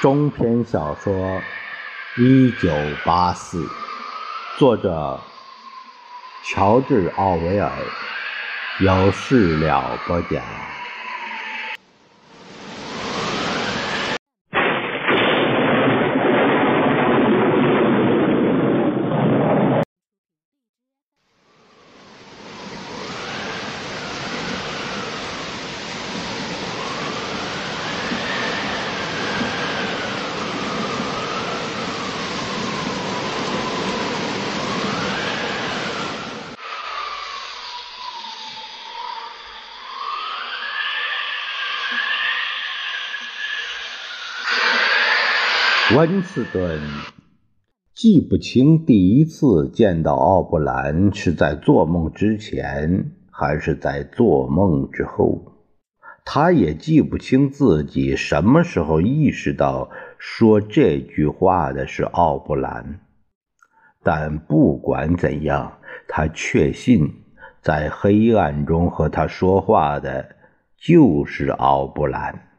[0.00, 1.42] 中篇小说
[2.22, 2.74] 《一九
[3.04, 3.58] 八四》，
[4.58, 5.20] 作者
[6.42, 7.70] 乔治·奥威尔，
[8.80, 10.69] 有事了不讲。
[45.96, 46.78] 温斯顿
[47.92, 55.52] 记不清第一次见到奥布兰是在做梦之前还是在做梦之后，
[56.24, 63.00] 他也记不清自己什么时候意识到说这句话的是奥布兰。
[64.04, 67.12] 但不管怎样，他确信
[67.60, 70.36] 在黑暗中和他说话的
[70.76, 72.49] 就是奥布兰。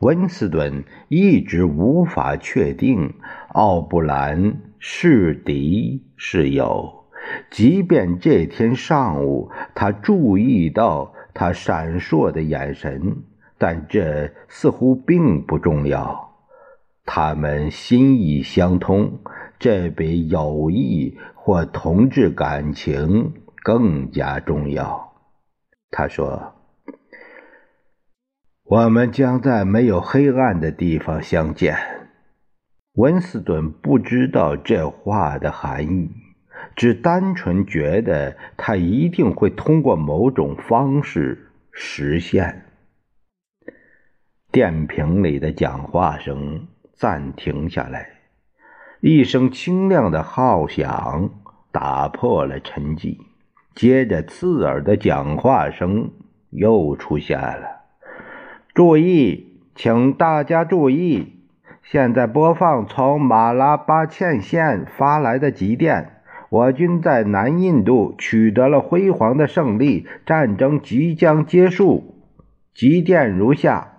[0.00, 3.14] 温斯顿一直无法确定
[3.48, 7.06] 奥布兰是敌是友，
[7.50, 13.24] 即便这天上午他注意到他闪烁的眼神，
[13.58, 16.30] 但这似乎并不重要。
[17.04, 19.18] 他们心意相通，
[19.58, 23.32] 这比友谊或同志感情
[23.64, 25.12] 更加重要。
[25.90, 26.57] 他说。
[28.70, 31.74] 我们将在没有黑暗的地方相见。
[32.96, 36.10] 温斯顿不知道这话的含义，
[36.76, 42.66] 只单纯觉得他一定会通过某种方式实现。
[44.52, 48.06] 电瓶里的讲话声暂停下来，
[49.00, 51.30] 一声清亮的号响
[51.72, 53.16] 打破了沉寂，
[53.74, 56.10] 接着刺耳的讲话声
[56.50, 57.77] 又出现了。
[58.78, 61.32] 注意，请大家注意！
[61.82, 72.22] 现在播放从马拉巴欠县发来的急电：我军在南印度取得了辉煌的胜利，战争即将结束。
[72.72, 73.94] 急电如下：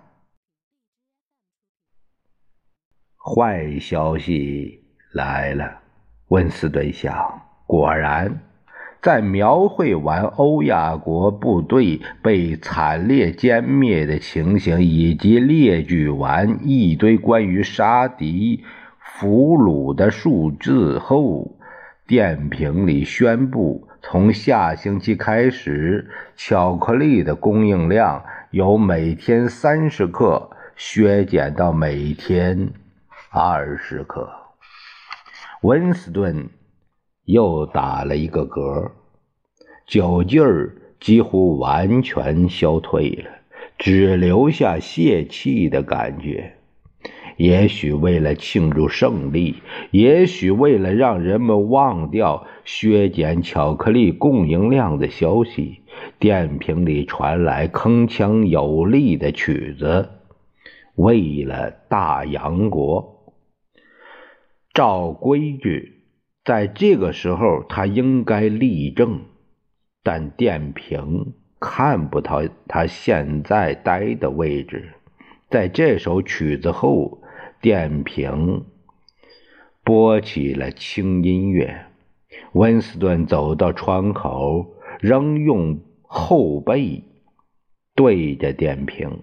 [3.18, 5.82] 坏消息来了，
[6.28, 8.49] 温斯顿想，果然。
[9.02, 18.62] 在描绘完欧亚国部队被惨烈歼灭的情形，以及列举完一堆关于杀敌
[18.98, 21.56] 俘虏的数字后，
[22.06, 32.68] 电瓶里宣布，从下星期开始，巧克力的供应量由每天三十克削减到每天
[33.30, 34.28] 二十克。
[35.62, 36.50] 温斯顿。
[37.24, 38.90] 又打了一个嗝，
[39.86, 43.30] 酒劲儿几乎完全消退了，
[43.78, 46.54] 只留下泄气的感觉。
[47.36, 55.80] 也许为了庆祝胜利，也许为了让人们忘掉削减巧克力供应量的消息，
[56.18, 60.10] 电瓶里传来铿锵有力的曲子。
[60.96, 63.32] 为了大洋国，
[64.74, 65.99] 照规矩。
[66.50, 69.20] 在这个时候，他应该立正，
[70.02, 74.94] 但电瓶看不到他现在待的位置。
[75.48, 77.22] 在这首曲子后，
[77.60, 78.64] 电瓶
[79.84, 81.86] 播起了轻音乐。
[82.54, 87.04] 温斯顿走到窗口，仍用后背
[87.94, 89.22] 对着电瓶。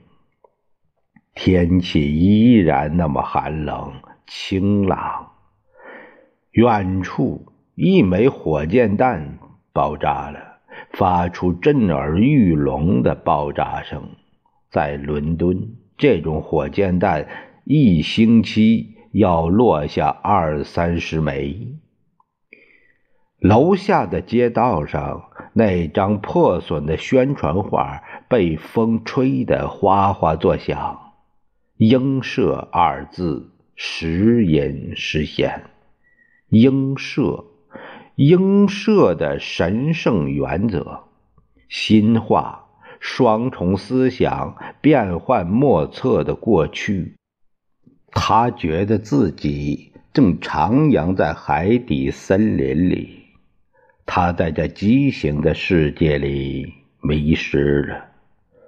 [1.35, 3.95] 天气依然那么寒冷、
[4.25, 5.33] 晴朗。
[6.57, 7.45] 远处，
[7.75, 9.37] 一枚火箭弹
[9.71, 10.57] 爆炸了，
[10.89, 14.01] 发出震耳欲聋的爆炸声。
[14.71, 17.27] 在伦敦，这种火箭弹
[17.63, 21.75] 一星期要落下二三十枚。
[23.39, 31.13] 楼下的街道上，那张破损的宣传画被风吹得哗哗作响
[31.77, 35.61] ，“鹰社”二字时隐时现。
[36.49, 37.43] 鹰社，
[38.15, 41.01] 鹰社的神圣原则，
[41.67, 42.69] 新化
[43.01, 47.15] 双重思想，变幻莫测的过去。
[48.11, 53.25] 他觉得自己正徜徉在海底森林里，
[54.05, 58.05] 他在这畸形的世界里迷失了，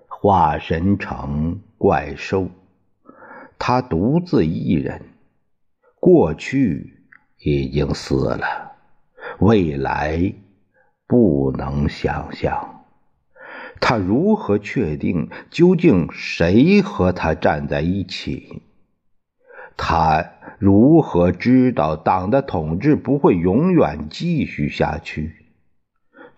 [0.10, 2.50] 化身成怪兽。
[3.58, 5.02] 他独自一人，
[6.02, 6.99] 过去
[7.42, 8.74] 已经死了，
[9.40, 10.34] 未来
[11.08, 12.84] 不能想象。
[13.82, 18.62] 他如何确定究竟谁和他站在一起？
[19.78, 25.36] 他如何知道党的统治不会永远继续下去？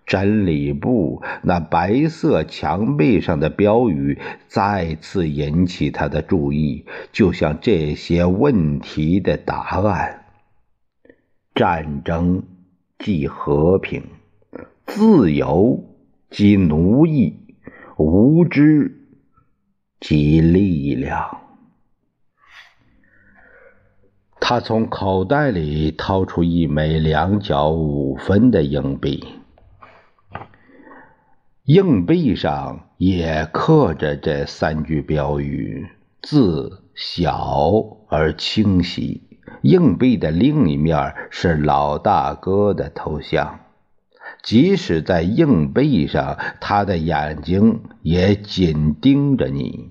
[0.06, 10.21] 真理部那白色墙壁上的标语再次引起他的注意，就像这些问题的答案：
[11.54, 12.42] 战争
[12.98, 14.02] 即和平，
[14.86, 15.84] 自由
[16.30, 17.36] 即奴役，
[17.98, 19.08] 无知
[20.00, 21.38] 即力量。
[24.40, 29.24] 他从口袋里掏出一枚两角五分的硬币。
[31.64, 35.86] 硬币上也刻着这三句标语，
[36.22, 39.31] 字小而清晰。
[39.60, 43.60] 硬币的另一面是老大哥的头像，
[44.42, 49.90] 即使在硬币上，他的眼睛也紧盯着你。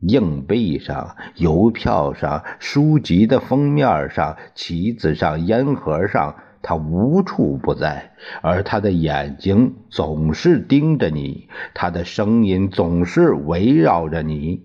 [0.00, 6.34] 硬币上、邮票上、书籍的封面上、旗子上、烟盒上。
[6.64, 14.62] 他无处不在，而他的眼睛总是盯着你，他的声音总是围绕着你。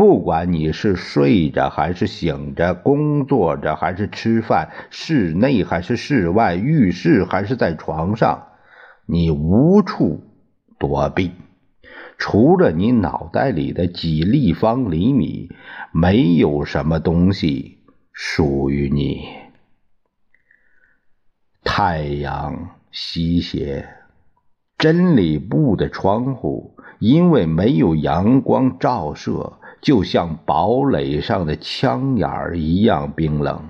[0.00, 8.46] 不管你是睡着还是醒着，工作着还是吃饭，室内还是室外，浴室还是在床上，
[9.04, 10.22] 你无处
[10.78, 11.32] 躲避。
[12.16, 15.50] 除了你脑袋里的几立方厘米，
[15.92, 17.80] 没有什么东西
[18.10, 19.28] 属于你。
[21.62, 23.86] 太阳西斜，
[24.78, 33.62] 真理部的窗户因为没有阳光照射，就像堡垒上的枪眼儿一样冰冷。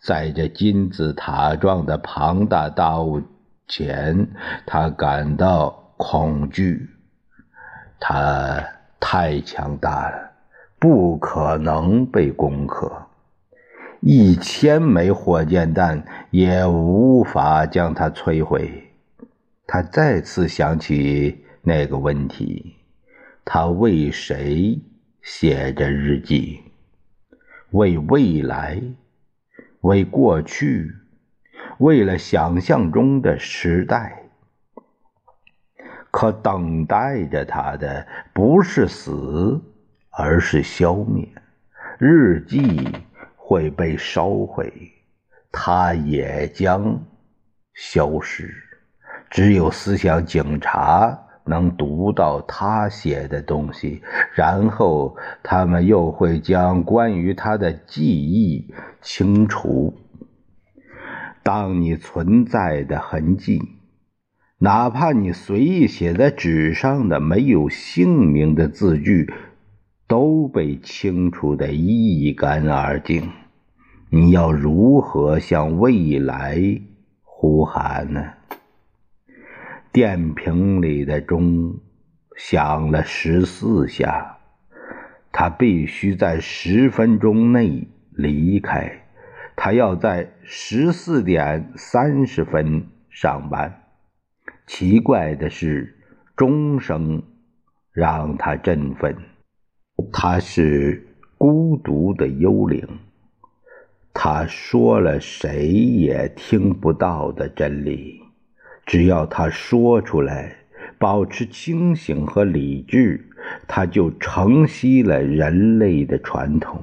[0.00, 3.22] 在这金字塔状的庞大大物
[3.66, 4.28] 前，
[4.66, 6.90] 他感到恐惧。
[8.00, 8.64] 它
[9.00, 10.30] 太强大了，
[10.78, 12.90] 不可能被攻克。
[14.00, 18.84] 一千枚火箭弹也无法将它摧毁。
[19.66, 22.76] 他再次想起那个问题：
[23.44, 24.80] 他为谁
[25.30, 26.62] 写着日记？
[27.72, 28.82] 为未来？
[29.82, 30.90] 为过去？
[31.80, 34.22] 为了想象中的时代？
[36.10, 39.60] 可等待着他的不是死，
[40.12, 41.28] 而是消灭。
[41.98, 42.90] 日记。
[43.36, 44.92] 会被烧毁，
[45.50, 47.02] 他也将
[47.72, 48.54] 消失。
[49.30, 51.18] 只有思想警察
[51.48, 54.02] 能读到他写的东西，
[54.34, 59.94] 然后他们又会将关于他的记忆清除。
[61.42, 63.60] 当你存在的痕迹，
[64.58, 69.32] 哪怕你随意写在纸上的没有姓名的字句。
[70.08, 73.30] 都被清除的一干二净，
[74.08, 76.80] 你要如何向未来
[77.22, 78.24] 呼喊呢？
[79.98, 81.76] 电瓶里的钟
[82.36, 84.38] 响了十四下，
[85.32, 89.08] 他必须在十分钟内离开，
[89.56, 93.86] 他要在十四点三十分上班。
[94.68, 95.98] 奇怪的是，
[96.36, 97.20] 钟声
[97.92, 99.16] 让他振奋。
[100.12, 102.86] 他是孤独的幽灵，
[104.14, 108.27] 他说了谁也听不到的真理。
[108.88, 110.56] 只要他说出来，
[110.98, 113.28] 保持清醒和理智，
[113.66, 116.82] 他就承袭了人类的传统。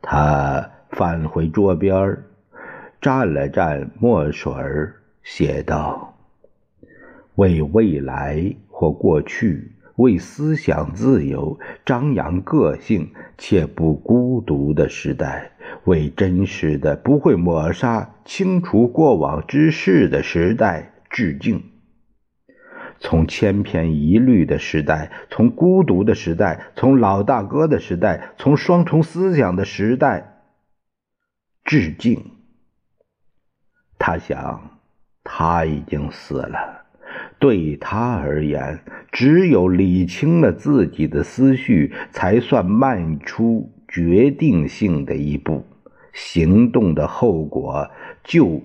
[0.00, 2.16] 他返回桌边，
[3.00, 4.54] 蘸了蘸墨水，
[5.24, 6.16] 写道
[7.34, 15.50] ：“为未来或过去。”为思想自由、张扬个性且不孤独的时代，
[15.86, 21.62] 为真实的、不会抹杀、清除过往之事的时代致敬。
[23.00, 30.42] 从千篇一律的时代，从孤独的时代，从老大哥的时代，从双重思想的时代
[31.64, 32.32] 致敬。
[33.98, 34.80] 他想，
[35.22, 36.86] 他已经死了。
[37.38, 38.80] 对他而言，
[39.12, 45.64] 只有理清了自己的思绪，才算迈出决定性的一步。
[46.12, 47.88] 行动的后果
[48.24, 48.60] 就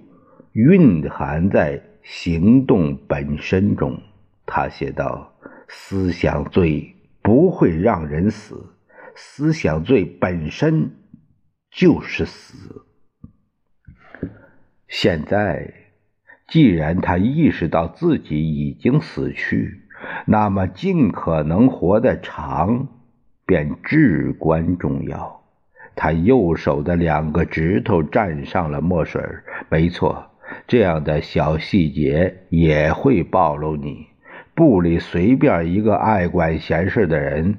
[0.54, 4.02] 蕴含在行动本身中。
[4.46, 5.34] 他写道
[5.68, 8.76] ：“思想罪不会让人死，
[9.16, 10.92] 思想罪本身
[11.72, 12.86] 就是死。
[14.88, 15.74] 现在，
[16.48, 19.82] 既然他意识到自己已经死去，
[20.28, 22.90] 那么尽可能活得长
[23.46, 25.42] 便至关重要。
[25.96, 29.24] 他右手的两个指头沾上了墨水。
[29.70, 30.32] 没错，
[30.68, 34.08] 这样的小细节也会暴露你。
[34.56, 37.56] 部里随便一个爱管闲事的人，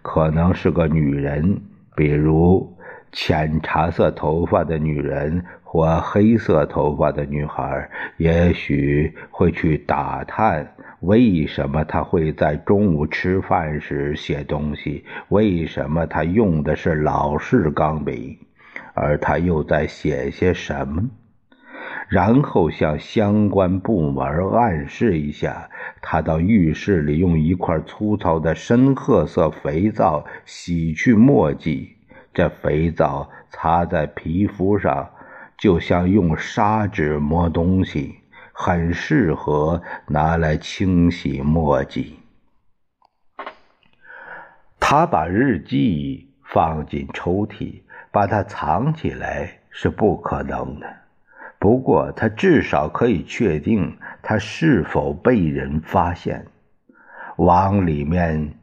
[0.00, 1.60] 可能是个女人，
[1.94, 2.74] 比如
[3.12, 18.38] 浅茶色头发的女人或黑色头发的女孩，也许会去打探为什么他会在中午吃饭时写东西，为什么他用的是老式钢笔，
[18.94, 21.10] 而他又在写些什么。
[22.08, 25.68] 然后向相关部门暗示一下，
[26.00, 31.96] 他到浴室里用一块粗糙的深褐色肥皂洗去墨迹。
[32.32, 35.10] 这肥皂擦在皮肤上，
[35.58, 38.20] 就像用砂纸磨东西，
[38.52, 42.20] 很适合拿来清洗墨迹。
[44.80, 50.86] 他把日记放进抽屉，把它藏起来是不可能的。
[51.58, 56.46] 不过，他至少可以确定他是否被人发现。
[57.36, 58.54] 往里面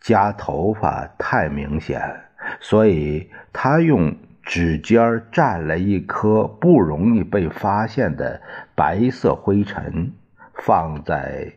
[0.00, 2.00] 夹头发太明显，
[2.60, 5.00] 所以他用指尖
[5.32, 8.40] 蘸了一颗不容易被发现的
[8.74, 10.12] 白色灰尘，
[10.54, 11.52] 放在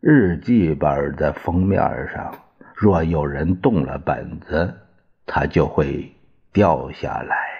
[0.00, 1.80] 日记本的封面
[2.12, 2.32] 上。
[2.74, 4.74] 若有人动了本子，
[5.24, 6.12] 它就会
[6.52, 7.51] 掉下来。